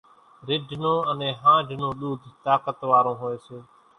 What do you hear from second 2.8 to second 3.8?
وارون هوئيَ سي۔